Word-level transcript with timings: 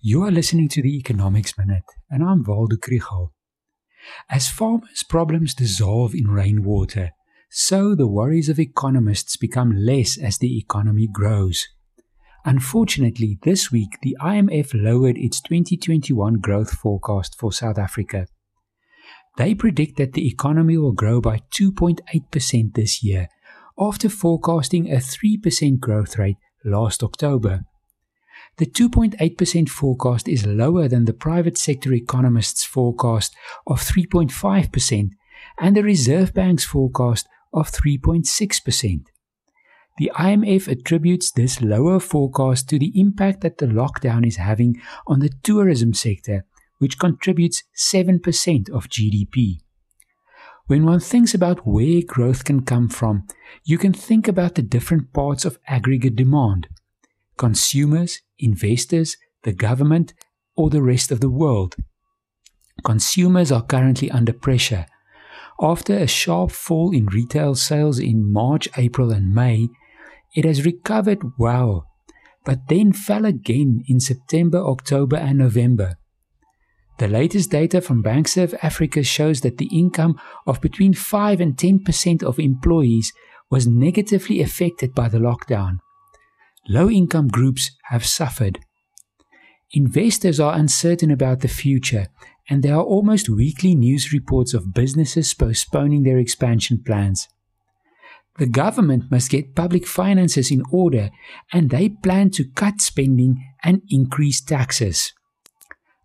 You 0.00 0.22
are 0.22 0.30
listening 0.30 0.68
to 0.68 0.82
the 0.82 0.96
Economics 0.96 1.58
Minute, 1.58 1.82
and 2.08 2.22
I'm 2.22 2.44
Waldo 2.44 2.76
Krugell. 2.76 3.32
As 4.30 4.48
farmers' 4.48 5.02
problems 5.02 5.54
dissolve 5.54 6.14
in 6.14 6.28
rainwater, 6.28 7.10
so 7.50 7.96
the 7.96 8.06
worries 8.06 8.48
of 8.48 8.60
economists 8.60 9.36
become 9.36 9.72
less 9.72 10.16
as 10.16 10.38
the 10.38 10.56
economy 10.56 11.08
grows. 11.12 11.66
Unfortunately, 12.44 13.40
this 13.42 13.72
week 13.72 13.98
the 14.00 14.16
IMF 14.22 14.70
lowered 14.72 15.18
its 15.18 15.40
2021 15.40 16.34
growth 16.34 16.70
forecast 16.78 17.34
for 17.36 17.52
South 17.52 17.76
Africa. 17.76 18.28
They 19.36 19.52
predict 19.52 19.96
that 19.96 20.12
the 20.12 20.28
economy 20.28 20.78
will 20.78 20.92
grow 20.92 21.20
by 21.20 21.40
2.8% 21.52 22.74
this 22.74 23.02
year, 23.02 23.26
after 23.76 24.08
forecasting 24.08 24.92
a 24.92 24.98
3% 24.98 25.80
growth 25.80 26.16
rate 26.18 26.36
last 26.64 27.02
October. 27.02 27.64
The 28.58 28.66
2.8% 28.66 29.68
forecast 29.68 30.28
is 30.28 30.44
lower 30.44 30.88
than 30.88 31.04
the 31.04 31.12
private 31.12 31.56
sector 31.56 31.92
economists' 31.92 32.64
forecast 32.64 33.36
of 33.68 33.80
3.5% 33.80 35.10
and 35.60 35.76
the 35.76 35.84
Reserve 35.84 36.34
Bank's 36.34 36.64
forecast 36.64 37.28
of 37.52 37.70
3.6%. 37.70 39.06
The 39.98 40.10
IMF 40.12 40.66
attributes 40.66 41.30
this 41.30 41.60
lower 41.60 42.00
forecast 42.00 42.68
to 42.70 42.80
the 42.80 42.92
impact 42.98 43.42
that 43.42 43.58
the 43.58 43.66
lockdown 43.66 44.26
is 44.26 44.36
having 44.36 44.80
on 45.06 45.20
the 45.20 45.30
tourism 45.44 45.94
sector, 45.94 46.44
which 46.78 46.98
contributes 46.98 47.62
7% 47.76 48.70
of 48.70 48.88
GDP. 48.88 49.60
When 50.66 50.84
one 50.84 51.00
thinks 51.00 51.32
about 51.32 51.64
where 51.64 52.02
growth 52.04 52.44
can 52.44 52.64
come 52.64 52.88
from, 52.88 53.28
you 53.64 53.78
can 53.78 53.92
think 53.92 54.26
about 54.26 54.56
the 54.56 54.62
different 54.62 55.12
parts 55.12 55.44
of 55.44 55.60
aggregate 55.68 56.16
demand 56.16 56.66
consumers, 57.38 58.20
investors, 58.38 59.16
the 59.44 59.52
government, 59.52 60.12
or 60.56 60.68
the 60.68 60.82
rest 60.82 61.10
of 61.10 61.20
the 61.20 61.30
world. 61.30 61.76
Consumers 62.84 63.50
are 63.50 63.64
currently 63.64 64.10
under 64.10 64.32
pressure. 64.32 64.86
After 65.60 65.96
a 65.96 66.06
sharp 66.06 66.50
fall 66.50 66.92
in 66.92 67.06
retail 67.06 67.54
sales 67.54 67.98
in 67.98 68.32
March, 68.32 68.68
April, 68.76 69.10
and 69.10 69.34
May, 69.34 69.68
it 70.34 70.44
has 70.44 70.64
recovered 70.64 71.22
well, 71.38 71.86
but 72.44 72.68
then 72.68 72.92
fell 72.92 73.24
again 73.24 73.82
in 73.88 73.98
September, 73.98 74.58
October, 74.58 75.16
and 75.16 75.38
November. 75.38 75.96
The 76.98 77.08
latest 77.08 77.50
data 77.50 77.80
from 77.80 78.02
Bankserv 78.02 78.54
Africa 78.62 79.02
shows 79.02 79.40
that 79.42 79.58
the 79.58 79.70
income 79.72 80.20
of 80.46 80.60
between 80.60 80.94
5 80.94 81.40
and 81.40 81.56
10% 81.56 82.22
of 82.24 82.40
employees 82.40 83.12
was 83.50 83.66
negatively 83.66 84.40
affected 84.40 84.94
by 84.94 85.08
the 85.08 85.18
lockdown. 85.18 85.78
Low 86.70 86.90
income 86.90 87.28
groups 87.28 87.70
have 87.84 88.04
suffered. 88.04 88.58
Investors 89.72 90.38
are 90.38 90.54
uncertain 90.54 91.10
about 91.10 91.40
the 91.40 91.48
future, 91.48 92.08
and 92.50 92.62
there 92.62 92.74
are 92.74 92.82
almost 92.82 93.30
weekly 93.30 93.74
news 93.74 94.12
reports 94.12 94.52
of 94.52 94.74
businesses 94.74 95.32
postponing 95.32 96.02
their 96.02 96.18
expansion 96.18 96.82
plans. 96.84 97.26
The 98.38 98.46
government 98.46 99.10
must 99.10 99.30
get 99.30 99.54
public 99.54 99.86
finances 99.86 100.50
in 100.50 100.62
order, 100.70 101.08
and 101.54 101.70
they 101.70 101.88
plan 101.88 102.30
to 102.32 102.44
cut 102.44 102.82
spending 102.82 103.42
and 103.64 103.80
increase 103.88 104.42
taxes. 104.42 105.14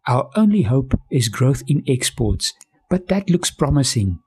Our 0.07 0.29
only 0.37 0.61
hope 0.61 0.97
is 1.11 1.27
growth 1.27 1.63
in 1.67 1.83
exports, 1.87 2.53
but 2.89 3.09
that 3.09 3.29
looks 3.29 3.51
promising. 3.51 4.19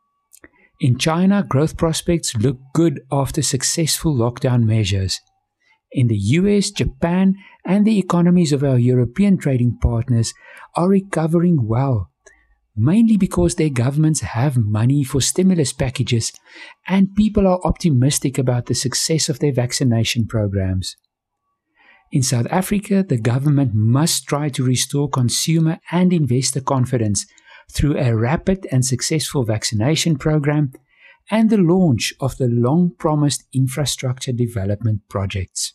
In 0.80 0.98
China, 0.98 1.42
growth 1.42 1.78
prospects 1.78 2.36
look 2.36 2.58
good 2.74 3.00
after 3.10 3.40
successful 3.40 4.14
lockdown 4.14 4.64
measures 4.64 5.20
in 5.92 6.08
the 6.08 6.16
US, 6.16 6.70
Japan, 6.70 7.36
and 7.64 7.84
the 7.84 7.98
economies 7.98 8.52
of 8.52 8.62
our 8.62 8.78
European 8.78 9.38
trading 9.38 9.78
partners 9.80 10.34
are 10.74 10.88
recovering 10.88 11.66
well, 11.66 12.10
mainly 12.76 13.16
because 13.16 13.54
their 13.54 13.70
governments 13.70 14.20
have 14.20 14.56
money 14.56 15.02
for 15.02 15.20
stimulus 15.20 15.72
packages 15.72 16.32
and 16.86 17.14
people 17.14 17.46
are 17.46 17.60
optimistic 17.64 18.38
about 18.38 18.66
the 18.66 18.74
success 18.74 19.28
of 19.28 19.38
their 19.38 19.52
vaccination 19.52 20.26
programs. 20.26 20.96
In 22.12 22.22
South 22.22 22.46
Africa, 22.50 23.04
the 23.06 23.18
government 23.18 23.72
must 23.74 24.26
try 24.26 24.48
to 24.50 24.64
restore 24.64 25.08
consumer 25.08 25.78
and 25.90 26.12
investor 26.12 26.60
confidence 26.60 27.26
through 27.70 27.98
a 27.98 28.14
rapid 28.14 28.66
and 28.70 28.84
successful 28.84 29.44
vaccination 29.44 30.16
program 30.16 30.72
and 31.30 31.50
the 31.50 31.56
launch 31.56 32.14
of 32.20 32.36
the 32.36 32.46
long 32.46 32.92
promised 32.96 33.44
infrastructure 33.52 34.32
development 34.32 35.00
projects. 35.08 35.74